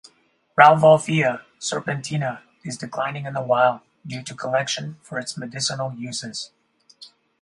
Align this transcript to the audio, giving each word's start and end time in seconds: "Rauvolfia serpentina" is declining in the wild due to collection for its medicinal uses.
"Rauvolfia 0.59 1.41
serpentina" 1.59 2.41
is 2.65 2.75
declining 2.75 3.27
in 3.27 3.35
the 3.35 3.41
wild 3.41 3.81
due 4.03 4.23
to 4.23 4.33
collection 4.33 4.97
for 5.03 5.19
its 5.19 5.37
medicinal 5.37 5.93
uses. 5.93 6.49